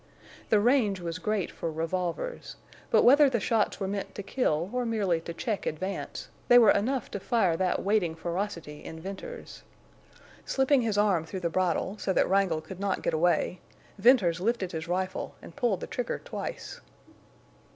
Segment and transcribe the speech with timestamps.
[0.49, 2.55] The range was great for revolvers,
[2.89, 6.71] but whether the shots were meant to kill or merely to check advance, they were
[6.71, 9.61] enough to fire that waiting ferocity in Venters.
[10.43, 13.59] Slipping his arm through the bridle, so that Wrangle could not get away,
[13.99, 16.81] Venters lifted his rifle and pulled the trigger twice.